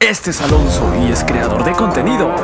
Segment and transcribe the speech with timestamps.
[0.00, 2.34] Este es Alonso y es creador de contenido.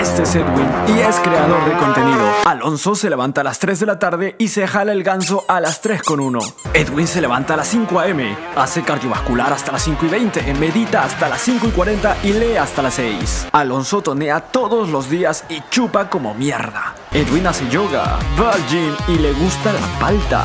[0.00, 2.24] Este es Edwin y es creador de contenido.
[2.44, 5.60] Alonso se levanta a las 3 de la tarde y se jala el ganso a
[5.60, 6.38] las 3 con 1.
[6.72, 11.02] Edwin se levanta a las 5 am, hace cardiovascular hasta las 5 y 20, medita
[11.02, 13.48] hasta las 5 y 40 y lee hasta las 6.
[13.50, 16.94] Alonso tonea todos los días y chupa como mierda.
[17.10, 20.44] Edwin hace yoga, va al gym y le gusta la palta.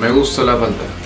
[0.00, 0.99] Me gusta la falta.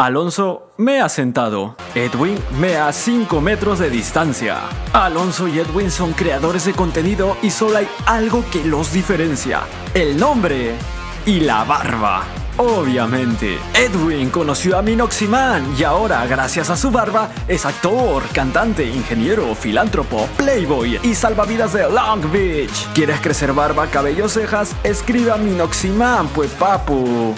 [0.00, 1.76] Alonso me ha sentado.
[1.94, 4.56] Edwin me a 5 metros de distancia.
[4.94, 9.60] Alonso y Edwin son creadores de contenido y solo hay algo que los diferencia.
[9.92, 10.72] El nombre
[11.26, 12.22] y la barba.
[12.56, 19.54] Obviamente, Edwin conoció a Minoximan y ahora, gracias a su barba, es actor, cantante, ingeniero,
[19.54, 22.88] filántropo, playboy y salvavidas de Long Beach.
[22.94, 24.74] ¿Quieres crecer barba, cabello, cejas?
[24.82, 27.34] Escribe a Minoximan, pues papu.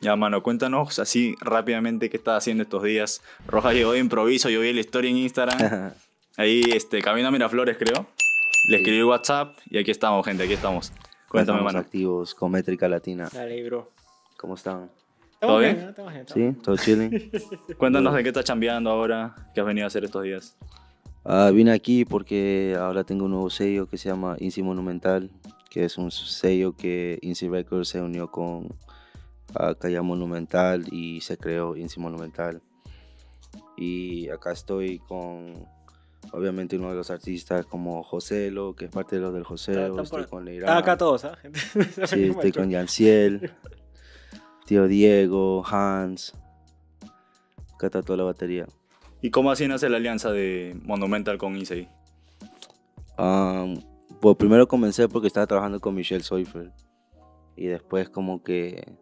[0.00, 3.22] Ya, mano, cuéntanos así rápidamente qué estás haciendo estos días.
[3.46, 5.92] Rojas llegó de improviso, yo vi la historia en Instagram.
[6.36, 8.06] Ahí, este, camino a Miraflores, creo.
[8.68, 10.92] Le escribí WhatsApp y aquí estamos, gente, aquí estamos.
[11.28, 11.78] Cuéntame, Estamos mano.
[11.84, 13.28] activos con Métrica Latina.
[13.32, 13.90] Dale, bro.
[14.36, 14.90] ¿Cómo están?
[15.40, 15.94] ¿Todo bien?
[16.32, 16.52] ¿Sí?
[16.62, 17.30] ¿Todo chilling?
[17.78, 20.56] Cuéntanos de qué estás chambeando ahora, qué has venido a hacer estos días.
[21.24, 25.30] Ah, vine aquí porque ahora tengo un nuevo sello que se llama Inci Monumental,
[25.70, 28.68] que es un sello que Inci Records se unió con
[29.54, 32.62] ah, Calla Monumental y se creó Inci Monumental.
[33.76, 35.66] Y acá estoy con,
[36.32, 40.02] obviamente, uno de los artistas como Joselo, que es parte de los del Joselo.
[40.02, 40.76] Estoy por- con Leirán.
[40.76, 41.58] Acá todos, gente?
[42.06, 43.52] Sí, estoy con Yanciel,
[44.66, 46.34] tío Diego, Hans.
[47.74, 48.66] Acá está toda la batería.
[49.22, 51.88] ¿Y cómo así nace la alianza de Monumental con Isei?
[53.16, 53.80] Um,
[54.20, 56.72] pues primero comencé porque estaba trabajando con Michelle Seufer.
[57.56, 58.92] Y después como que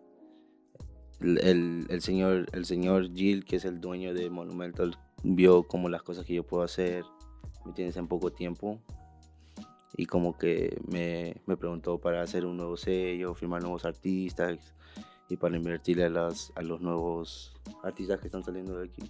[1.20, 6.02] el, el- señor, el señor Gil, que es el dueño de Monumental, vio como las
[6.02, 7.04] cosas que yo puedo hacer,
[7.64, 7.96] ¿me entiendes?
[7.96, 8.80] En poco tiempo.
[9.96, 14.74] Y como que me, me preguntó para hacer un nuevo sello, firmar nuevos artistas
[15.28, 19.02] y para invertirle a, las, a los nuevos artistas que están saliendo de aquí.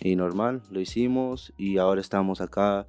[0.00, 2.86] Y normal, lo hicimos y ahora estamos acá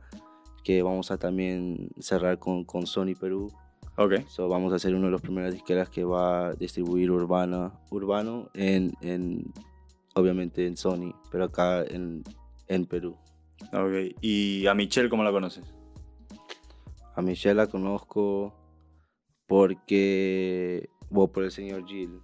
[0.64, 3.52] que vamos a también cerrar con, con Sony Perú.
[3.96, 4.28] Ok.
[4.28, 8.50] So, vamos a ser uno de los primeros disqueras que va a distribuir Urbana, Urbano
[8.54, 9.54] en, en,
[10.16, 12.24] obviamente en Sony, pero acá en,
[12.68, 13.16] en Perú.
[13.72, 14.18] Ok.
[14.22, 15.64] ¿Y a Michelle cómo la conoces?
[17.16, 18.54] A Michelle la conozco
[19.46, 22.20] porque, bueno, por el señor Gil.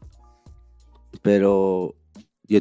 [1.22, 1.94] Pero
[2.46, 2.60] yo,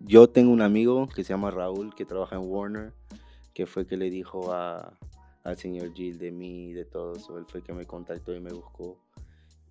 [0.00, 2.92] yo tengo un amigo que se llama Raúl, que trabaja en Warner,
[3.54, 4.98] que fue que le dijo a,
[5.44, 7.38] al señor Gil de mí, de todo eso.
[7.38, 8.98] Él fue que me contactó y me buscó.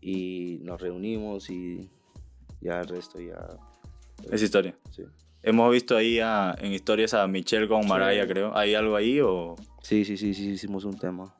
[0.01, 1.89] Y nos reunimos y
[2.61, 3.37] ya el resto ya...
[4.31, 4.75] Esa historia.
[4.91, 5.03] Sí,
[5.41, 8.55] Hemos visto ahí a- en historias a Michelle con Maraya, creo.
[8.57, 9.55] ¿Hay algo ahí o...?
[9.81, 11.33] sí, sí, sí, sí, hicimos un tema.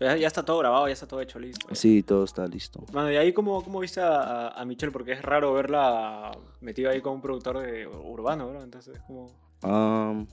[0.00, 1.72] Ya, ya está todo grabado, ya está todo hecho, listo.
[1.74, 2.82] Sí, todo está listo.
[2.92, 4.90] Mano, ¿y ahí cómo, cómo viste a, a Michelle?
[4.92, 6.32] Porque es raro verla
[6.62, 8.62] metida ahí con un productor de urbano, bro.
[8.62, 9.30] Entonces, como...
[9.62, 10.26] Am,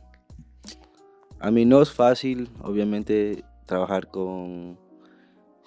[1.39, 4.77] a mí no es fácil, obviamente, trabajar con,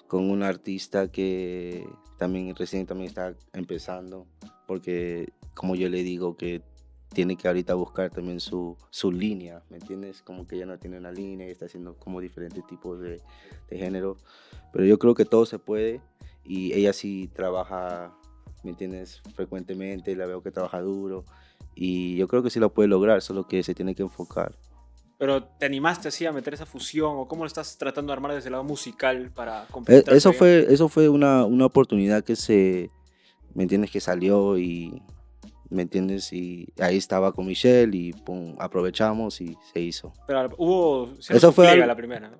[0.07, 1.87] con un artista que
[2.17, 4.27] también recién también está empezando,
[4.67, 6.61] porque como yo le digo que
[7.13, 10.21] tiene que ahorita buscar también su, su línea, ¿me entiendes?
[10.21, 13.21] Como que ya no tiene una línea y está haciendo como diferentes tipos de,
[13.69, 14.17] de género,
[14.71, 16.01] pero yo creo que todo se puede
[16.45, 18.15] y ella sí trabaja,
[18.63, 19.21] ¿me entiendes?
[19.35, 21.25] Frecuentemente, la veo que trabaja duro
[21.75, 24.55] y yo creo que sí lo puede lograr, solo que se tiene que enfocar.
[25.21, 27.11] Pero ¿te animaste así a meter esa fusión?
[27.15, 30.15] ¿O cómo lo estás tratando de armar desde el lado musical para Eh, complementar?
[30.15, 32.89] Eso fue, eso fue una, una oportunidad que se,
[33.53, 33.91] ¿me entiendes?
[33.91, 34.99] Que salió y,
[35.69, 36.33] ¿me entiendes?
[36.33, 40.11] Y ahí estaba con Michelle y pum, aprovechamos y se hizo.
[40.25, 41.13] Pero hubo...
[41.29, 42.37] Eso fue la primera, ¿no?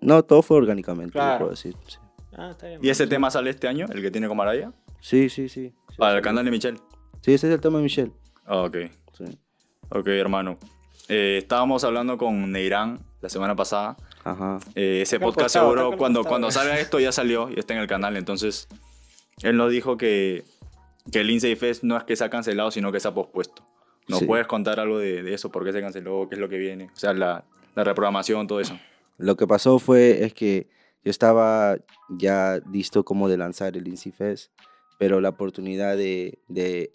[0.00, 1.38] No, todo fue orgánicamente, Claro.
[1.38, 1.76] puedo decir.
[1.86, 1.98] Sí,
[2.34, 2.80] Ah, está bien.
[2.82, 4.72] ¿Y ese tema sale este año, el que tiene con Maraya?
[5.02, 5.50] sí, sí.
[5.50, 6.24] sí, sí, Para el sí.
[6.24, 6.78] canal de Michelle.
[7.20, 8.12] Sí, ese es el tema de Michelle.
[8.46, 8.76] Ah, ok.
[9.18, 9.24] Sí.
[9.90, 10.56] Ok, hermano.
[11.08, 13.96] Eh, estábamos hablando con Neirán la semana pasada.
[14.24, 14.58] Ajá.
[14.74, 17.86] Eh, ese podcast costado, seguro, cuando, cuando salga esto ya salió y está en el
[17.88, 18.16] canal.
[18.16, 18.68] Entonces,
[19.42, 20.44] él nos dijo que,
[21.10, 23.66] que el Lindsay Fest no es que se ha cancelado, sino que se ha pospuesto.
[24.08, 24.26] ¿Nos Sí.
[24.26, 25.50] puedes contar algo de, de eso?
[25.50, 26.28] ¿Por qué se canceló?
[26.28, 26.90] ¿Qué es lo que viene?
[26.92, 27.44] O sea, la,
[27.74, 28.78] la reprogramación, todo eso.
[29.18, 30.68] Lo que pasó fue es que
[31.04, 31.76] yo estaba
[32.08, 34.52] ya listo como de lanzar el Inci Fest,
[34.98, 36.92] pero la oportunidad de, de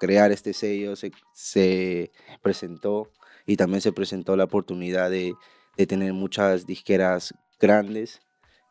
[0.00, 2.10] crear este sello se, se
[2.42, 3.10] presentó
[3.46, 5.34] y también se presentó la oportunidad de,
[5.76, 8.20] de tener muchas disqueras grandes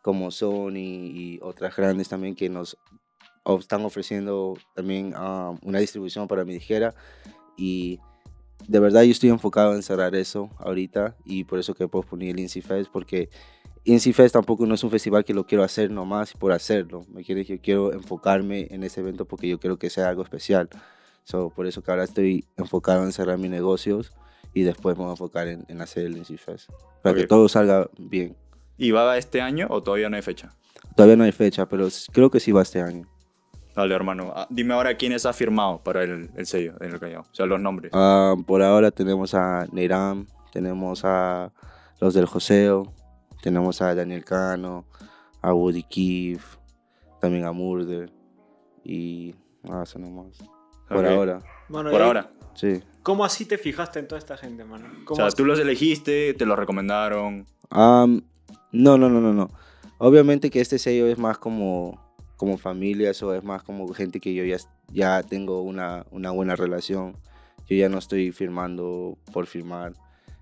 [0.01, 2.77] como Sony y otras grandes también que nos
[3.59, 6.93] están ofreciendo también ah, una distribución para mi dijera
[7.57, 7.99] y
[8.67, 12.39] de verdad yo estoy enfocado en cerrar eso ahorita y por eso que posponí el
[12.39, 13.29] Inci Fest porque
[13.83, 17.23] Inci Fest tampoco no es un festival que lo quiero hacer nomás por hacerlo, me
[17.23, 20.69] quiere yo quiero enfocarme en ese evento porque yo quiero que sea algo especial.
[21.23, 24.11] So, por eso que ahora estoy enfocado en cerrar mis negocios
[24.53, 26.69] y después me voy a enfocar en, en hacer el Inci Fest
[27.01, 27.21] para Ok.
[27.21, 28.35] que todo salga bien.
[28.77, 30.53] ¿Y va este año o todavía no hay fecha?
[30.95, 33.07] Todavía no hay fecha, pero creo que sí va este año.
[33.75, 34.33] Dale, hermano.
[34.35, 37.21] Ah, dime ahora quiénes ha firmado para el, el sello en el Callao.
[37.21, 37.91] O sea, los nombres.
[37.95, 41.53] Ah, por ahora tenemos a Neiram, tenemos a
[42.01, 42.93] los del Joseo,
[43.41, 44.85] tenemos a Daniel Cano,
[45.41, 46.57] a Woody Keefe,
[47.21, 48.11] también a Murder
[48.83, 50.37] y nada, eso nomás.
[50.89, 51.11] Por Ok.
[51.11, 51.39] ahora,
[51.69, 52.29] Mano, Por ahora.
[52.53, 52.81] sí.
[53.03, 54.87] ¿Cómo así te fijaste en toda esta gente, mano?
[55.01, 55.37] O ¿Cómo sea, así?
[55.37, 57.47] tú los elegiste, te los recomendaron.
[57.69, 58.21] Am,
[58.71, 59.49] no, no, no, no, no.
[59.97, 61.99] Obviamente que este sello es más como,
[62.37, 64.57] como familia, eso es más como gente que yo ya,
[64.91, 67.15] ya tengo una, una buena relación.
[67.67, 69.93] Yo ya no estoy firmando por firmar,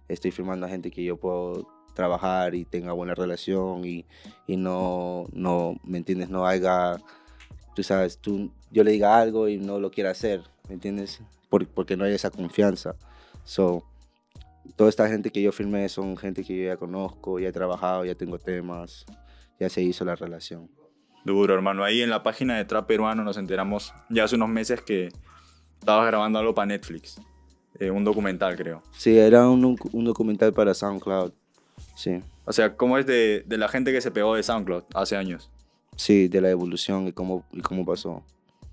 [0.07, 4.05] estoy firmando a gente que yo puedo trabajar y tenga buena relación y,
[4.47, 6.29] y no, no, ¿me entiendes?
[6.29, 6.97] No haya,
[7.75, 11.19] tú sabes, tú, yo le diga algo y no lo quiera hacer, ¿me entiendes?
[11.49, 12.95] Por- porque no hay esa confianza.
[13.43, 13.83] So,
[14.75, 18.05] toda esta gente que yo firmé son gente que yo ya conozco, ya he trabajado,
[18.05, 19.05] ya tengo temas,
[19.59, 20.69] ya se hizo la relación.
[21.25, 21.83] Duro, hermano.
[21.83, 25.09] Ahí en la página de Trap Peruano nos enteramos ya hace unos meses que
[25.79, 27.19] estabas grabando algo para Netflix.
[27.79, 28.81] Eh, un documental, creo.
[28.97, 31.31] Sí, era un, un documental para SoundCloud.
[31.95, 35.15] Sí, O sea, ¿cómo es de, de la gente que se pegó de SoundCloud hace
[35.17, 35.49] años?
[35.95, 38.23] sí, de la evolución y cómo, y cómo pasó.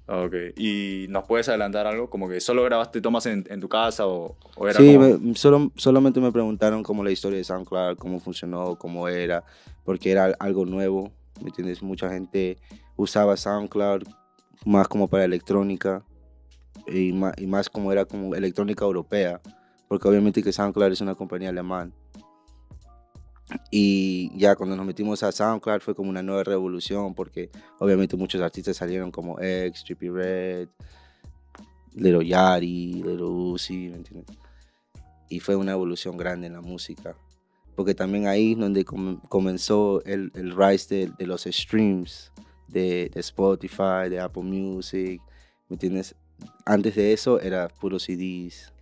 [0.09, 0.35] Ah, Ok.
[0.57, 2.09] ¿Y nos puedes adelantar algo?
[2.09, 5.19] Como que solo grabaste tomas en, en tu casa o, o era Sí, como...
[5.19, 9.45] me- solo, solamente me preguntaron cómo la historia de SoundCloud, cómo funcionó, cómo era,
[9.85, 11.11] porque era algo nuevo,
[11.43, 11.83] ¿me entiendes?
[11.83, 12.57] Mucha gente
[12.97, 14.05] usaba SoundCloud
[14.65, 16.05] más como para electrónica
[16.87, 19.41] y más, y más como era como electrónica europea,
[19.89, 21.91] porque obviamente que SoundCloud es una compañía alemana.
[23.71, 28.41] Y ya cuando nos metimos a SoundCloud fue como una nueva revolución, porque obviamente muchos
[28.43, 30.69] artistas salieron como X, Trippie Red,
[31.95, 34.37] Little Yachty, Little Uzi, ¿me entiendes?
[35.29, 37.17] Y fue una evolución grande en la música.
[37.75, 42.33] Porque también ahí es donde com- comenzó el, el rise de, de los streams,
[42.69, 45.21] de, de Spotify, de Apple Music,
[45.69, 46.15] ¿me entiendes?
[46.65, 48.73] Antes de eso era puro CDs,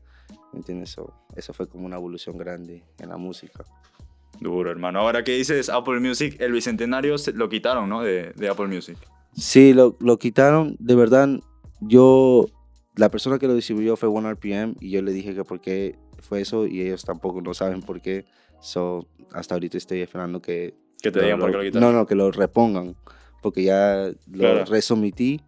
[0.53, 0.91] ¿me entiendes?
[0.91, 3.65] So, eso fue como una evolución grande en la música.
[4.41, 5.01] Duro, hermano.
[5.01, 8.03] Ahora que dices Apple Music, el Bicentenario se- lo quitaron, ¿no?
[8.03, 8.99] De, de Apple Music.
[9.33, 10.77] Sí, lo, lo quitaron.
[10.79, 11.29] De verdad,
[11.81, 12.47] yo,
[12.97, 16.41] la persona que lo distribuyó fue OneRPM y yo le dije que por qué fue
[16.41, 18.27] eso y ellos tampoco no saben por qué.
[18.61, 20.75] So, hasta ahorita estoy esperando que...
[21.03, 21.93] Que te digan por qué lo quitaron.
[21.93, 22.97] No, no, que lo repongan.
[23.43, 24.65] Porque ya lo Claro.
[24.65, 25.43] resomití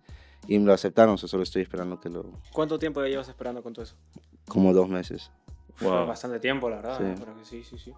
[0.48, 1.16] y me lo aceptaron.
[1.16, 2.30] so solo estoy esperando que lo...
[2.52, 3.96] ¿Cuánto tiempo ya llevas esperando con todo eso?
[4.48, 5.30] Como dos meses.
[5.76, 6.06] Fue Wow.
[6.06, 6.98] bastante tiempo, la verdad.
[6.98, 7.20] Sí.
[7.20, 7.92] Pero que sí, sí, sí.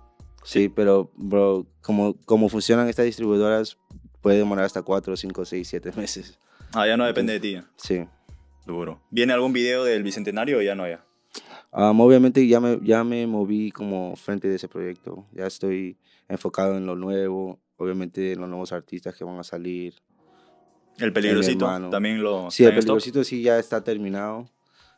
[0.49, 3.77] Sí, pero, bro, como, como funcionan estas distribuidoras,
[4.23, 6.39] puede demorar hasta cuatro, cinco, seis, siete meses.
[6.73, 7.61] Ah, ya no depende de ti.
[7.77, 8.06] Sí.
[8.65, 8.99] Duro.
[9.11, 11.05] ¿Viene algún video del Bicentenario o ya no ya?
[11.71, 15.27] Am, obviamente ya me, ya me moví como frente de ese proyecto.
[15.33, 15.99] Ya estoy
[16.29, 19.97] enfocado en lo nuevo, obviamente en los nuevos artistas que van a salir.
[20.97, 22.50] El peligrosito también lo...
[22.50, 22.85] Sí, el stock?
[22.85, 24.49] peligrosito sí ya está terminado.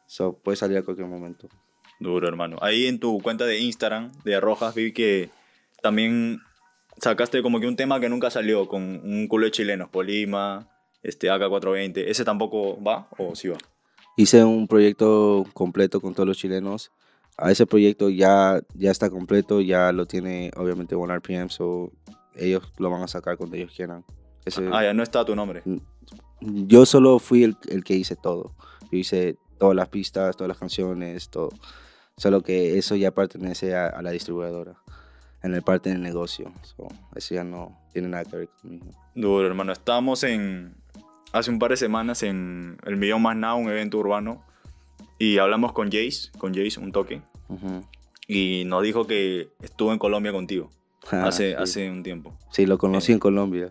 [0.07, 1.49] So, puede salir a cualquier momento.
[1.99, 2.57] Duro, hermano.
[2.63, 5.29] Ahí en tu cuenta de Instagram de Rojas vi que
[5.83, 6.41] también
[6.99, 10.69] sacaste como que un tema que nunca salió con un culo de chilenos, Polima,
[11.03, 12.05] este AK420.
[12.07, 13.57] ¿Ese tampoco va o sí va?
[14.17, 16.91] Hice un proyecto completo con todos los chilenos.
[17.39, 21.91] A ese proyecto ya, ya está completo, ya lo tiene obviamente OneRPM, so
[22.35, 24.05] ellos lo van a sacar cuando ellos quieran.
[24.45, 25.63] Ese- Ah, ya no está tu nombre.
[26.41, 28.55] yo solo fui el, el que hice todo.
[28.91, 31.51] Yo hice todas las pistas, todas las canciones, todo.
[32.17, 34.77] Solo que eso ya pertenece a, a la distribuidora,
[35.43, 36.53] en el parte del negocio.
[36.63, 38.87] So, eso ya no tiene nada que ver conmigo.
[39.15, 39.73] Duro, hermano.
[39.73, 40.75] Estábamos en.
[41.33, 44.43] Hace un par de semanas en el Millón Más Now, un evento urbano.
[45.19, 47.23] Y hablamos con Jace, con Jace, un toque.
[47.49, 47.85] Ujú.
[48.27, 50.71] Y nos dijo que estuvo en Colombia contigo
[51.11, 51.57] Ah, hace, sí.
[51.57, 52.37] hace un tiempo.
[52.51, 53.71] Sí, lo conocí en Colombia.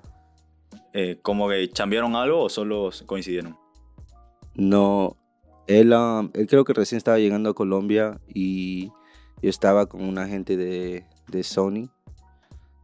[0.93, 3.57] Eh, ¿Como que cambiaron algo o solo coincidieron?
[4.55, 5.15] No,
[5.67, 8.87] él, um, él creo que recién estaba llegando a Colombia y
[9.41, 11.89] yo estaba con una gente de, de Sony.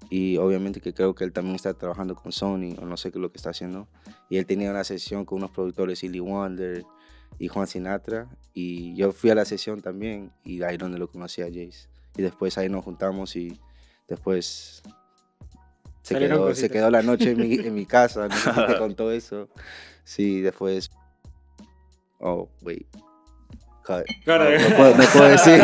[0.10, 3.18] Y obviamente que creo que él también está trabajando con Sony o no sé qué
[3.18, 3.88] es lo que está haciendo.
[4.30, 6.86] Y él tenía una sesión con unos productores, Silly Wonder
[7.40, 8.28] y Juan Sinatra.
[8.54, 11.88] Y yo fui a la sesión también y ahí donde lo conocí a Jace.
[12.18, 13.60] Y después ahí nos juntamos y
[14.08, 14.84] después
[16.02, 18.78] se quedó, se quedó la noche en mi, en mi casa, no sé si te
[18.80, 19.50] contó eso.
[20.04, 20.92] Sí, después...
[22.20, 22.88] Oh, wait.
[23.84, 24.06] Cut.
[24.25, 25.60] No, no puedo, no puedo decir.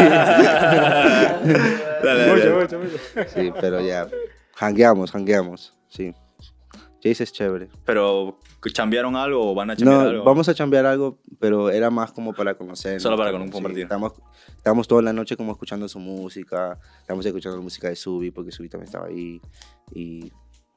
[2.04, 2.62] Dale, dale, Mucho, dale.
[2.62, 3.30] mucho, mucho.
[3.34, 4.08] Sí, pero ya.
[4.58, 5.74] Hangueamos, hangueamos.
[5.88, 6.14] Sí.
[7.04, 7.68] Jace es chévere.
[7.84, 8.38] Pero,
[8.74, 10.24] ¿chambearon algo o van a chambear No, algo?
[10.24, 13.02] vamos a chambear algo, pero era más como para conocer.
[13.02, 13.84] Solo para con- compartir.
[13.84, 14.14] Estamos,
[14.56, 16.80] estamos toda la noche como escuchando su música.
[17.00, 19.42] Estamos escuchando la música de Subi, porque Subi también estaba ahí.
[19.96, 20.32] Y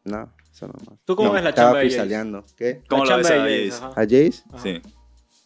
[0.04, 0.98] nada, eso nomás.
[1.04, 2.54] ¿Tú cómo No, ves la estaba chamba de Jace?
[2.56, 2.82] ¿Qué?
[2.88, 3.84] ¿Cómo La lo ves a de Jace?
[3.84, 3.88] ajá.
[4.00, 4.42] ¿A Jace?
[4.50, 4.62] Ajá.
[4.62, 4.82] Sí.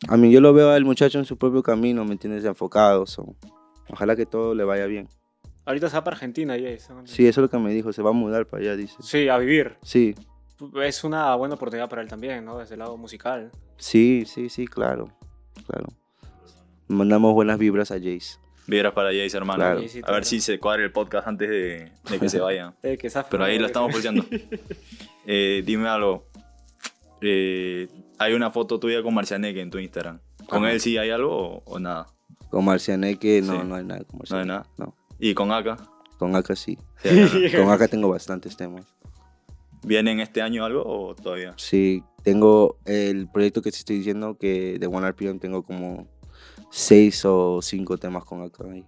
[0.06, 2.44] A mí yo lo veo al muchacho en su propio camino, ¿me entiendes?
[2.44, 3.04] Enfocado.
[3.04, 3.35] so,
[3.90, 5.08] Ojalá que todo le vaya bien.
[5.69, 6.89] Ahorita se va para Argentina, Jace.
[7.05, 7.93] Sí, eso es lo que me dijo.
[7.93, 8.97] Se va a mudar para allá, dice.
[9.01, 9.77] Sí, a vivir.
[9.83, 10.15] Sí,
[10.83, 12.59] Es una buena oportunidad para él también, ¿no?
[12.59, 13.51] Desde el lado musical.
[13.77, 15.13] sí, sí, sí, claro.
[15.67, 15.89] Claro.
[16.89, 18.39] Mandamos buenas vibras a Jace.
[18.67, 19.59] Vibras para Jace, hermano.
[19.59, 19.81] Claro.
[19.83, 22.75] Sí, sí, a ver si se cuadra el podcast antes de, de que se vaya.
[22.83, 24.25] Eh, que Pero ahí la estamos pulseando.
[25.31, 26.27] Eh, dime algo.
[27.21, 27.87] Eh,
[28.19, 30.21] hay una foto tuya con Marcianeque en tu Instagram.
[30.49, 32.07] ¿Con él sí hay algo o, o nada?
[32.49, 33.67] Con Marcianeque no, Sí.
[33.67, 34.05] no hay nada.
[34.05, 34.67] Con No hay nada.
[34.79, 34.95] No.
[35.19, 35.77] ¿Y con Aka?
[36.19, 36.79] Con Aka sí.
[37.03, 37.11] Sí.
[37.57, 38.85] Con Aka tengo bastantes temas.
[39.85, 41.55] ¿Vienen este año algo o todavía?
[41.57, 46.09] Sí, tengo el proyecto que te estoy diciendo que de One RPM tengo como
[46.71, 48.85] seis o cinco temas con Aka ahí.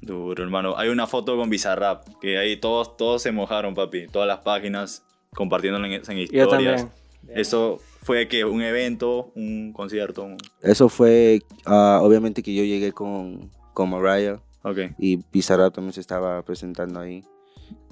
[0.00, 0.76] Duro, hermano.
[0.76, 4.06] Hay una foto con Bizarrap, que ahí todos, todos se mojaron, papi.
[4.06, 5.02] Todas las páginas
[5.34, 6.48] compartiéndolo en, en Yo historias.
[6.50, 6.88] también.
[7.28, 10.28] Eso fue que un evento, un concierto.
[10.62, 14.78] Eso fue, ah, obviamente que yo llegué con, con Mariah Ok.
[14.98, 17.24] y Bizarrap también se estaba presentando ahí.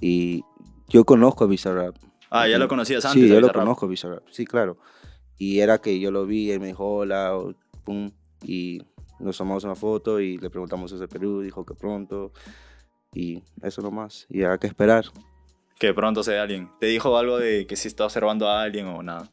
[0.00, 0.42] Y
[0.88, 1.96] yo conozco a Bizarrap.
[2.30, 3.22] Ah, ya lo conocías antes.
[3.22, 4.24] Sí, a yo lo conozco, Bizarrap.
[4.30, 4.78] Sí, claro.
[5.38, 7.32] Y era que yo lo vi, él me dijo hola,
[7.84, 8.10] pum,
[8.42, 8.82] y
[9.18, 12.32] nos tomamos una foto y le preguntamos desde Perú, dijo que pronto.
[13.14, 14.26] Y eso nomás.
[14.28, 15.06] Y hay que esperar.
[15.78, 16.70] Que pronto sea alguien.
[16.80, 19.30] ¿Te dijo algo de que si está observando a alguien o nada?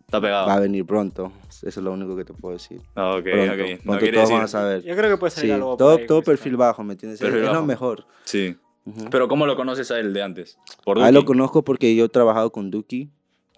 [0.00, 0.46] Está pegado.
[0.46, 1.32] Va a venir pronto.
[1.64, 2.80] Eso es lo único que te puedo decir.
[2.94, 3.84] Ah, ok, pronto, ok.
[3.84, 4.34] No quiere todos decir.
[4.36, 4.82] van a saber.
[4.82, 5.76] Yo creo que puede salir Sí, algo.
[5.76, 7.20] todo, ahí, todo perfil bajo, ¿me entiendes?
[7.20, 7.60] Perfil es bajo.
[7.60, 8.06] lo mejor.
[8.24, 8.56] Sí.
[8.84, 9.08] Ujú.
[9.10, 10.58] Pero ¿cómo lo conoces a él de antes?
[10.84, 13.10] Por A él lo conozco porque yo he trabajado con Duki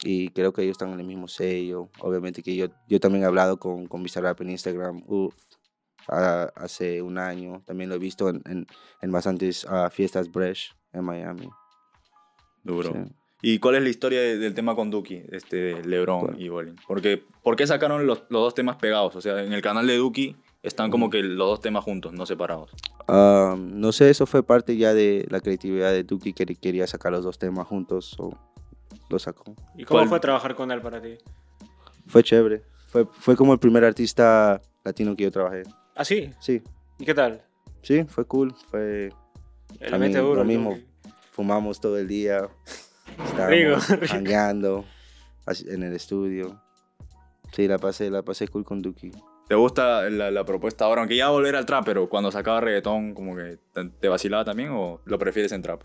[0.05, 1.89] y creo que ellos están en el mismo sello.
[1.99, 5.35] Obviamente que yo, yo también he hablado con, con Bizarrap en Instagram uf,
[6.09, 7.61] a- hace un año.
[7.67, 8.67] También lo he visto en, en,
[9.03, 11.49] en bastantes ah, fiestas Bresh en Miami.
[12.63, 12.93] Duro.
[12.93, 12.99] Sí.
[13.43, 16.40] ¿Y cuál es la historia de- del tema con Duki, este, LeBron ¿Cuál?
[16.40, 16.76] y Bolin?
[16.87, 19.14] Porque, ¿Por qué sacaron los, los dos temas pegados?
[19.14, 22.25] O sea, en el canal de Duki están como que los dos temas juntos, no
[22.26, 22.71] separados.
[23.09, 27.12] Ah, no sé, eso fue parte ya de la creatividad de Duki que quería sacar
[27.12, 28.37] los dos temas juntos o
[29.11, 29.55] lo sacó.
[29.76, 30.09] ¿Y cómo ¿Cuál?
[30.09, 31.16] fue trabajar con él para ti?
[32.07, 32.62] Fue chévere.
[32.88, 35.62] Fue, fue como el primer artista latino que yo trabajé.
[35.95, 36.31] ¿Ah, sí?
[36.40, 36.62] Sí,
[36.99, 37.43] ¿Y qué tal?
[37.83, 38.55] sí, fue cool.
[38.71, 39.11] Fue
[39.99, 40.37] mete duro.
[40.37, 40.71] lo el mismo.
[40.71, 40.87] Duki.
[41.31, 42.49] fumamos todo el día,
[43.25, 43.91] estábamos
[45.47, 46.61] así- en el estudio.
[47.53, 49.13] Sí, la pasé, la pasé cool con Duki.
[49.49, 51.03] ¿Te gusta la, la propuesta ahora?
[51.03, 54.71] Aunque ya volver al trap, pero cuando sacaba reggaetón, como que te, te vacilaba también
[54.73, 55.83] o lo prefieres en trap?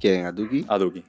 [0.00, 0.24] ¿Quién?
[0.26, 0.64] ¿A Duki?
[0.68, 1.02] A Duki.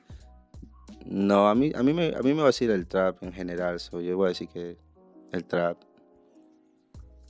[1.06, 4.02] No, a mí, a mí me, a mí me vacila el trap en general, so
[4.02, 4.78] yo voy a decir que
[5.32, 5.78] el trap.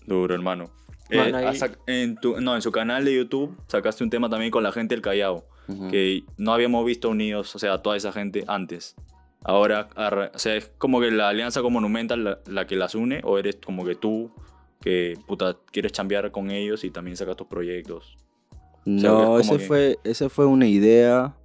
[0.06, 0.70] Duro, hermano.
[1.10, 1.32] Eh,
[1.88, 4.96] en tu, no, en su canal de YouTube sacaste un tema también con la gente
[4.96, 5.46] del Callao,
[5.90, 8.96] Que no habíamos visto unidos, o sea, toda esa gente antes.
[9.44, 9.90] Ahora,
[10.34, 13.38] o sea, es como que la alianza con Monumental la, la que las une, o
[13.38, 14.32] eres como que tú,
[14.82, 18.18] que puta, quieres chambear con ellos y también sacas tus proyectos.
[18.86, 21.36] sea, No, ese que- fue, esa fue una idea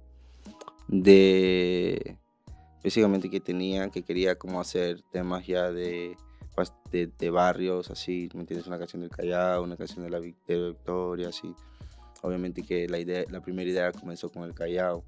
[0.87, 2.17] de
[2.83, 6.17] básicamente que tenía, que quería como hacer temas ya de,
[6.91, 8.67] de, de barrios, así, ¿me entiendes?
[8.67, 11.53] Una canción del Callao, una canción de la Victoria, así.
[12.23, 15.03] Obviamente que la, idea, la primera idea comenzó con el Callao.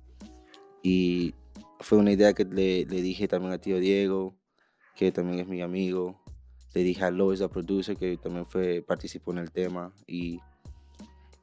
[0.84, 1.34] Y
[1.80, 4.36] fue una idea que le, le dije también a tío Diego,
[4.96, 6.22] que también es mi amigo.
[6.74, 9.94] Le dije a Lois, la producer, que también fue, participó en el tema.
[10.06, 10.40] Y,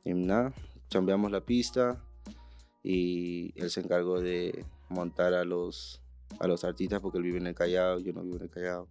[0.04, 0.52] y nada,
[0.88, 2.00] chambeamos la pista
[2.82, 6.02] y él se encargó de montar a los,
[6.38, 8.88] a los artistas porque él vive en el Callao, yo no vivo en el Callao.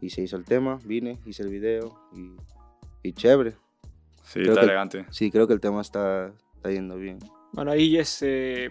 [0.00, 1.94] Y se hizo el tema, vine, hice el video
[3.02, 3.63] y chévere.
[4.24, 5.06] Sí, Creo está que- elegante.
[5.10, 7.18] Sí, creo que el tema está, está yendo bien.
[7.52, 8.64] Bueno, ahí este,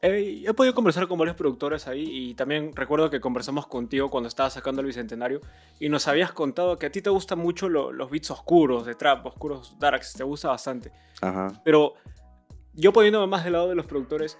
[0.00, 4.28] he, he podido conversar con varios productores ahí y también recuerdo que conversamos contigo cuando
[4.28, 5.40] estabas sacando el Bicentenario
[5.78, 8.94] y nos habías contado que a ti te gustan mucho lo- los beats oscuros, de
[8.96, 10.90] trap, oscuros darks, te gusta bastante.
[11.20, 11.60] Ajá.
[11.64, 11.94] Pero
[12.72, 14.36] yo poniéndome más del lado de los productores,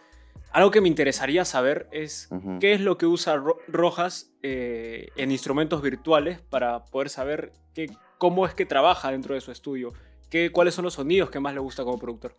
[0.51, 2.59] algo que me interesaría saber es ujú.
[2.59, 7.87] qué es lo que usa Ro- Rojas eh, en instrumentos virtuales para poder saber qué,
[8.19, 9.93] cómo es que trabaja dentro de su estudio,
[10.35, 12.35] qué, cuáles son los sonidos que más le gusta como productor.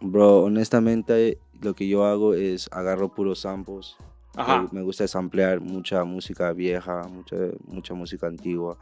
[0.00, 3.94] Bro, honestamente, lo que yo hago es agarro puros samples.
[4.34, 4.62] Ajá.
[4.72, 8.78] Me, me gusta samplear mucha música vieja, mucha, mucha música antigua.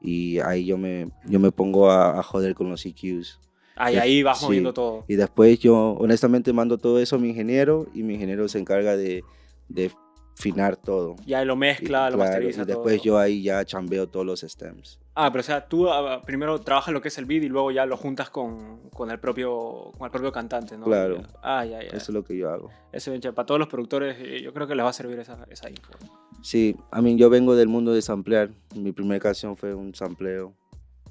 [0.00, 3.38] Y ahí yo me, yo me pongo a, a joder con los EQs.
[3.76, 4.46] Ahí, Y- ahí vas sí.
[4.46, 5.04] moviendo todo.
[5.06, 8.96] Y después yo, honestamente, mando todo eso a mi ingeniero y mi ingeniero se encarga
[8.96, 9.22] de,
[9.68, 9.90] de
[10.34, 11.14] finar todo.
[11.26, 13.04] Ya lo Y, mezcla, lo claro, masteriza y después todo.
[13.04, 14.98] yo ahí ya chambeo todos los stems.
[15.14, 17.70] Ah, pero o sea, tú ah, primero trabajas lo que es el beat y luego
[17.70, 20.86] ya lo juntas con, con el, propio, con el propio cantante, ¿no?
[20.86, 21.22] Claro.
[21.42, 21.88] Ah, ya, ya.
[21.88, 22.70] Eso es lo que yo hago.
[22.92, 23.34] Eso, bien chévere.
[23.34, 25.92] para todos los productores, eh, yo creo que les va a servir esa, esa info.
[26.40, 28.50] Sí, a mí yo vengo del mundo de samplear.
[28.74, 30.54] Mi primera canción fue un sampleo.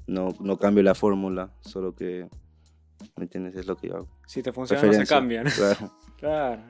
[0.08, 2.28] No, no cambio la fórmula, solo que,
[3.16, 3.54] ¿me entiendes?
[3.54, 4.08] Es lo que yo hago.
[4.26, 5.44] Si te funciona, no se Preferencia, cambian.
[5.44, 5.92] Claro.
[6.18, 6.62] claro.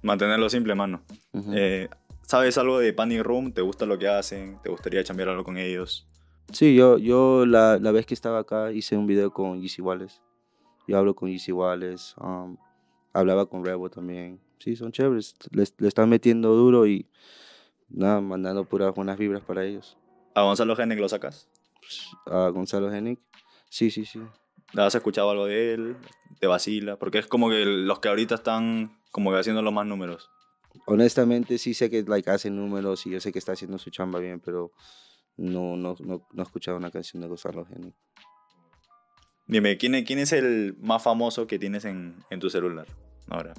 [0.00, 1.02] Mantenerlo simple, mano.
[1.32, 1.52] Ujú.
[1.54, 1.88] Eh,
[2.22, 3.52] ¿Sabes algo de Panic Room?
[3.52, 4.58] ¿Te gusta lo que hacen?
[4.62, 6.08] ¿Te gustaría chambear algo con ellos?
[6.50, 10.20] Sí, yo, yo la, la vez que estaba acá hice un video con Yeezy Wallace.
[10.86, 12.14] Yo hablo con Yeezy Wallace.
[12.20, 12.56] um,
[13.12, 14.40] hablaba con Rebo también.
[14.58, 15.34] Sí, son chéveres.
[15.50, 17.08] Le, le están metiendo duro y
[17.88, 19.96] nada, mandando puras buenas vibras para ellos.
[20.34, 21.48] ¿A Gonzalo Hennig lo sacas?
[22.26, 23.18] A Gonzalo Hennig.
[23.68, 24.20] Sí, sí, sí.
[24.74, 25.96] ¿Has escuchado algo de él?
[26.40, 26.98] ¿Te vacila?
[26.98, 30.30] Porque es como que los que ahorita están como que haciendo los más números.
[30.86, 34.18] Honestamente, sí sé que like, hace números y yo sé que está haciendo su chamba
[34.18, 34.72] bien, pero
[35.36, 37.94] no, no, no, no he escuchado una canción de Gonzalo Hennig.
[39.46, 42.86] Dime, ¿quién es, quién es el más famoso que tienes en, en tu celular
[43.28, 43.52] ahora?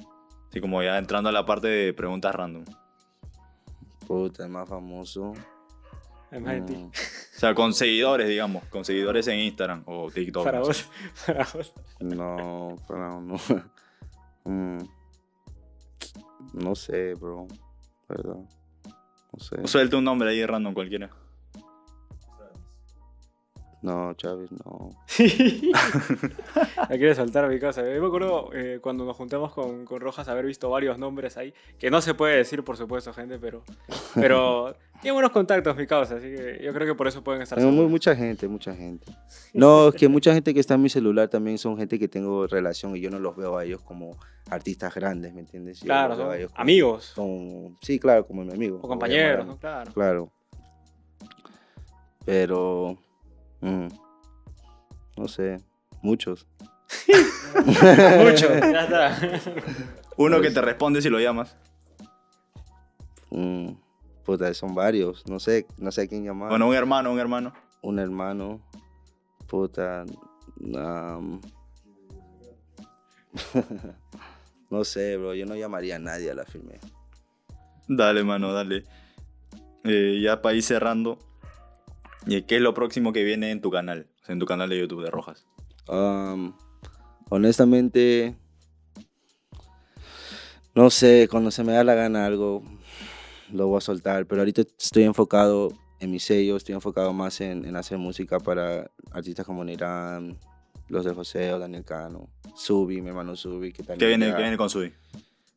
[0.49, 2.63] Así como ya entrando a la parte de preguntas random.
[4.07, 5.33] Puta, el más famoso.
[6.31, 6.77] Imagínate.
[6.77, 6.91] mm, O
[7.39, 8.63] sea, con seguidores, digamos.
[8.65, 10.43] Con seguidores en Instagram o TikTok.
[10.43, 10.83] Para no sé.
[10.85, 10.91] vos.
[11.27, 11.73] Para vos.
[11.99, 13.35] No, para no.
[14.45, 14.79] Mm,
[16.53, 17.47] no sé, bro.
[18.09, 18.35] ¿Verdad?
[18.35, 19.65] No sé.
[19.67, 21.09] Suelta un nombre ahí random cualquiera.
[23.83, 24.91] No, Chávez, no.
[26.77, 27.81] La quiere soltar a mi casa.
[27.83, 31.53] Yo me acuerdo eh, cuando nos juntamos con, con Rojas haber visto varios nombres ahí,
[31.77, 33.61] que no se puede decir, por supuesto, gente, pero,
[34.15, 37.59] pero tiene buenos contactos mi causa, así que yo creo que por eso pueden estar
[37.59, 37.89] seguros.
[37.91, 39.11] mucha gente, mucha gente.
[39.53, 42.47] No, es que mucha gente que está en mi celular también son gente que tengo
[42.47, 44.17] relación y yo no los veo a ellos como
[44.49, 45.81] artistas grandes, ¿me entiendes?
[45.81, 48.77] Yo Claro, son como- amigos como- sí, claro, como mi amigo.
[48.81, 49.45] o compañeros.
[49.45, 49.57] ¿no?
[49.57, 49.91] Claro.
[49.93, 50.31] Claro.
[52.25, 52.97] Pero.
[53.63, 53.87] Mm,
[55.17, 55.57] no sé.
[56.01, 56.45] Muchos.
[57.55, 59.17] Mucho, ya está.
[60.17, 61.55] Uno que Pues- te responde si lo llamas.
[63.31, 63.71] Mm,
[64.23, 65.25] puta, son varios.
[65.27, 66.49] No sé, no sé a quién llamar.
[66.49, 67.53] Bueno, un hermano, un hermano.
[67.81, 68.61] Un hermano.
[69.47, 70.05] Puta.
[74.69, 75.33] no sé, bro.
[75.33, 76.79] Yo no llamaría a nadie a la firme.
[77.87, 78.83] Dale, mano, dale.
[79.83, 81.17] Eh, ya para ir cerrando.
[82.25, 84.07] ¿Y qué es lo próximo que viene en tu canal?
[84.27, 85.45] En tu canal de YouTube de Rojas.
[85.87, 86.55] Am,
[87.29, 88.35] honestamente,
[90.75, 92.63] no sé, cuando se me da la gana algo,
[93.51, 97.65] lo voy a soltar, pero ahorita estoy enfocado en mi sello, estoy enfocado más en,
[97.65, 100.37] en hacer música para artistas como Nirán,
[100.89, 104.57] los de José Daniel Cano, Subi, mi hermano Subi, que ¿Qué viene, ya- qué viene
[104.57, 104.93] con Sui?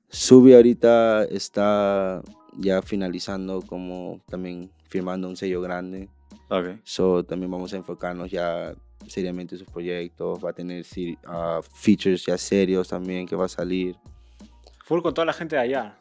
[0.08, 2.22] Subi ahorita está
[2.58, 6.08] ya finalizando como también firmando un sello grande.
[6.48, 6.80] Ok.
[6.84, 8.74] So, también vamos a enfocarnos ya
[9.06, 10.44] seriamente en sus proyectos.
[10.44, 10.84] Va a tener
[11.26, 13.96] ah, features ya serios también que va a salir.
[14.84, 15.98] Full con toda la gente de allá.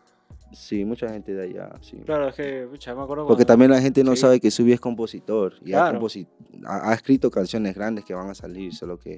[0.53, 1.97] Sí, mucha gente de allá, sí.
[2.05, 4.17] Claro, es que, pucha, me acuerdo Porque cuando- también la gente no Sí.
[4.21, 5.55] sabe que Subi es compositor.
[5.65, 5.99] Y ha, Claro.
[5.99, 6.27] composi-
[6.65, 9.15] ha, ha escrito canciones grandes que van a salir, solo que,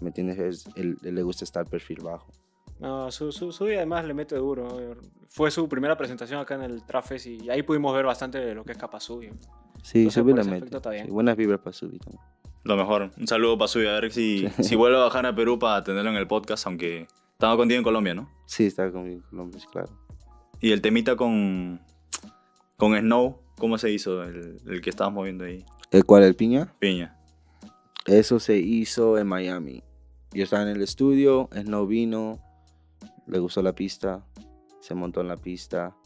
[0.00, 0.38] ¿me entiendes?
[0.38, 2.26] Es- él, él le gusta estar perfil bajo.
[2.80, 4.96] No, su, su, su además le mete duro.
[5.28, 8.64] Fue su primera presentación acá en el Trafes y ahí pudimos ver bastante de lo
[8.64, 9.32] que es capaz suyo.
[9.88, 11.06] Sí, Entonces, por la bien.
[11.06, 12.22] Sí, buenas vibras para Subi también.
[12.64, 13.10] Lo mejor.
[13.16, 13.86] Un saludo para Sui.
[13.86, 17.06] A ver si, si vuelve a bajar a Perú para tenerlo en el podcast, aunque
[17.32, 18.28] estaba contigo en Colombia, ¿no?
[18.44, 19.88] Sí, está con Colombia, claro.
[20.60, 21.80] Y el temita con,
[22.76, 24.22] con Snow, ¿cómo se hizo?
[24.24, 25.64] El, el que estabas moviendo ahí.
[25.90, 26.74] ¿El cual, el piña?
[26.78, 27.18] Piña.
[28.04, 29.82] Eso se hizo en Miami.
[30.32, 32.40] Yo estaba en el estudio, Snow vino,
[33.26, 34.22] le gustó la pista,
[34.80, 35.96] se montó en la pista.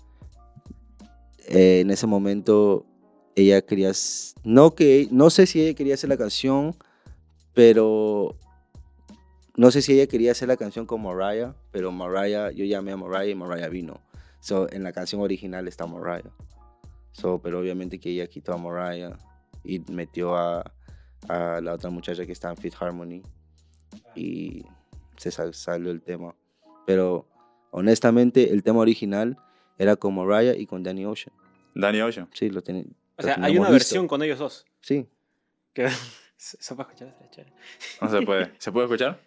[1.49, 2.87] Eh, en ese momento
[3.35, 3.93] ella quería,
[4.45, 6.75] no que, no sé si ella quería hacer la canción,
[7.55, 8.37] pero
[9.57, 12.97] no sé si ella quería hacer la canción con Mariah, pero Mariah, yo llamé a
[12.97, 14.01] Mariah y Mariah vino.
[14.41, 16.31] So, en la canción original está Mariah.
[17.13, 19.17] So, pero obviamente que ella quitó a Mariah
[19.65, 20.73] y metió a,
[21.29, 23.23] a la otra muchacha que está en Fit Harmony
[24.17, 24.65] y
[25.17, 26.35] se sal- salió el tema.
[26.87, 27.29] Pero
[27.71, 29.37] honestamente el tema original
[29.79, 31.35] era con Mariah y con Danny Ocean.
[31.75, 32.29] Danny Ocean.
[32.33, 32.87] Sí, lo tiene.
[33.23, 34.65] O lo sea, hay una versión con ellos dos.
[34.81, 35.07] Sí,
[35.75, 37.55] Que eso para escuchar estaría chévere.
[38.01, 38.53] No se puede.
[38.59, 39.21] ¿Se puede escuchar?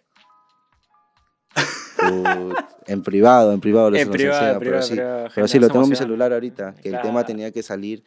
[1.96, 2.56] Put,
[2.86, 5.84] en privado, en privado les En privado, en pero privado, sí, pero sí, lo tengo
[5.84, 7.26] en mi celular ahorita, que el tema Claro.
[7.26, 8.04] tenía que salir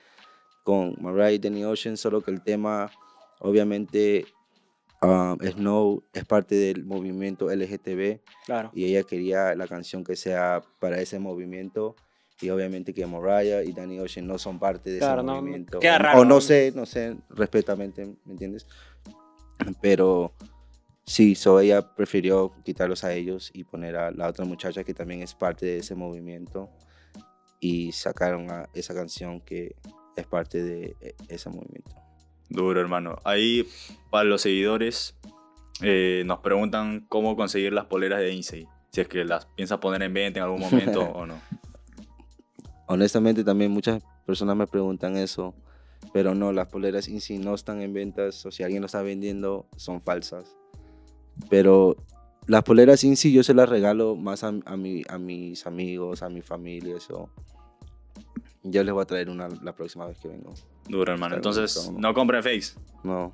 [0.63, 2.91] con Mariah y Danny Ocean, solo que el tema,
[3.39, 4.25] obviamente,
[5.01, 8.69] um, Snow es parte del movimiento LGTB Claro.
[8.73, 11.95] y ella quería la canción que sea para ese movimiento
[12.41, 15.79] y obviamente que Mariah y Danny Ocean no son parte de Claro, ese no, movimiento.
[15.79, 16.41] queda o, raro, o no ¿no?
[16.41, 18.65] sé, no sé, respetamente, ¿me entiendes?
[19.81, 20.33] Pero
[21.05, 25.21] sí, so ella prefirió quitarlos a ellos y poner a la otra muchacha que también
[25.21, 26.69] es parte de ese movimiento
[27.59, 29.75] y sacaron a esa canción que
[30.15, 31.91] es parte de e- ese movimiento.
[32.49, 33.17] Duro, hermano.
[33.25, 33.67] Ahí,
[34.09, 35.15] para los seguidores,
[35.81, 38.67] eh, nos preguntan cómo conseguir las poleras de Insei.
[38.91, 41.39] Si es que las piensas poner en venta en algún momento o no.
[42.89, 45.53] Honestamente también muchas personas me preguntan eso,
[46.11, 49.67] pero no, las poleras Insi no están en ventas o si alguien lo está vendiendo
[49.75, 50.57] son falsas.
[51.49, 51.95] Pero
[52.47, 56.29] las poleras Insi yo se las regalo más a, a, mi- a mis amigos, a
[56.29, 57.29] mi familia, eso.
[58.63, 60.53] Yo les voy a traer una la próxima vez que vengo.
[60.87, 61.35] Duro, hermano.
[61.35, 62.73] Entonces, no compren fakes.
[63.03, 63.33] No.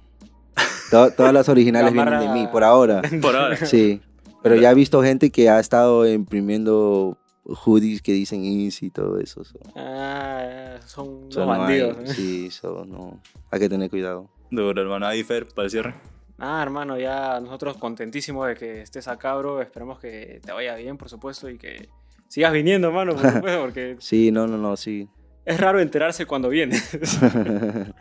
[0.92, 3.02] To- todas las originales La vienen de mí, por ahora.
[3.22, 3.56] Por ahora.
[3.66, 4.02] Sí.
[4.44, 9.20] Pero ya he visto gente que ha estado imprimiendo hoodies que dicen Insi y todo
[9.20, 9.44] eso.
[9.44, 9.60] so.
[9.76, 11.98] Ah, son So, los no hay- bandidos.
[12.10, 12.14] ¿eh?
[12.14, 13.22] sí, so, no.
[13.52, 14.30] Hay que tener cuidado.
[14.52, 15.06] Duro, hermano.
[15.08, 15.94] Ahí, Fer, para el cierre.
[16.38, 19.62] Ah, hermano, ya nosotros contentísimos de que estés acá, bro.
[19.62, 21.88] Esperemos que te vaya bien, por supuesto, y que
[22.28, 25.08] sigas viniendo, hermano, por supuesto, porque Sí, no, no, no, sí.
[25.46, 26.98] es raro enterarse cuando vienes.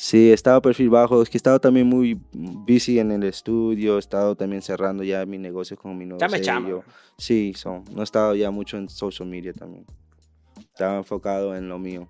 [0.00, 1.22] sí, he estado perfil bajo.
[1.22, 3.96] Es que he estado también muy busy en el estudio.
[3.96, 6.44] He estado también cerrando ya mi negocio con mi nuevo Ya me sello.
[6.44, 6.82] chama.
[7.18, 9.84] Sí, so, no he estado ya mucho en social media también.
[10.58, 12.08] Estaba enfocado en lo mío.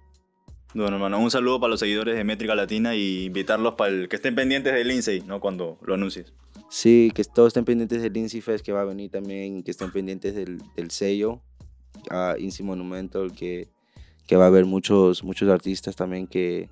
[0.73, 4.15] Bueno, hermano, un saludo para los seguidores de Métrica Latina y invitarlos para el, que
[4.17, 5.41] estén pendientes del Insei, ¿no?
[5.41, 6.33] Cuando lo anuncies.
[6.69, 9.73] Sí, que todos estén pendientes del Inci Fest que va a venir también, y que
[9.73, 11.41] estén pendientes del, del sello,
[12.09, 13.69] a Inci Monumental, que,
[14.29, 16.69] que va a haber muchos, muchos artistas también que,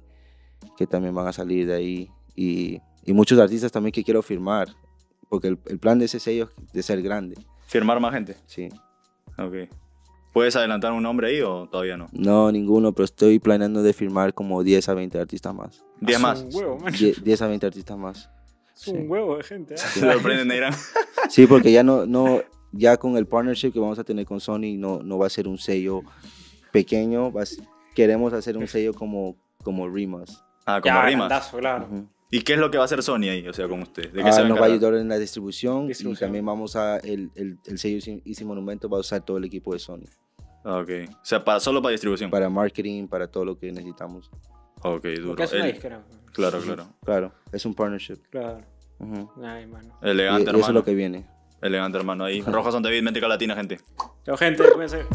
[0.76, 4.68] que también van a salir de ahí, y, y muchos artistas también que quiero firmar,
[5.28, 8.36] porque el, el plan de ese sello es de ser grande, ¿Firmar más gente?
[8.46, 8.68] sí.
[9.36, 9.70] Ok.
[10.32, 12.06] ¿Puedes adelantar un nombre ahí o todavía no?
[12.12, 15.84] No, ninguno, pero estoy planeando de firmar como 10 a 20 artistas más.
[16.00, 16.42] ¿Diez Es más?
[16.42, 16.92] un huevo, man.
[16.92, 18.30] 10, 10 a 20 artistas más.
[18.74, 19.74] Es un huevo de gente.
[19.74, 19.78] ¿eh?
[19.78, 20.74] Se sorprenden, dirán.
[21.30, 22.40] Sí, porque ya no, no,
[22.72, 25.48] ya con el partnership que vamos a tener con Sony, no, no va a ser
[25.48, 26.02] un sello
[26.72, 27.46] pequeño, va a
[27.94, 30.44] queremos hacer un sello como, como Rimas.
[30.70, 31.28] Ah, como Ya, rimas.
[31.28, 31.88] grandazo, claro.
[32.30, 33.48] ¿Y qué es lo que va a hacer Sony ahí?
[33.48, 34.12] O sea, con ustedes.
[34.12, 36.44] ¿De qué Ah, se va a nos va a ayudar en la distribución, y también
[36.44, 39.78] vamos a, el, el, el sello Easy- Monumento va a usar todo el equipo de
[39.78, 40.04] Sony,
[40.64, 40.90] Ah, Ok.
[41.10, 42.30] O sea, para, solo para distribución.
[42.30, 44.30] para marketing, para todo lo que necesitamos.
[44.82, 45.28] Ok, duro.
[45.28, 46.02] Porque es una El- disquera.
[46.32, 46.86] Claro, claro.
[47.04, 48.18] Claro, es un partnership.
[48.30, 48.60] Claro.
[49.42, 49.98] Ay, mano.
[50.02, 50.66] Y, y Elegante, eso hermano.
[50.68, 51.26] es lo que viene.
[51.62, 52.24] Elegante, hermano.
[52.24, 52.42] Ahí.
[52.42, 53.78] Rojas Sontevid, Métrica Latina, gente.
[54.26, 54.62] Chao, gente.
[54.74, 55.06] Cuídense.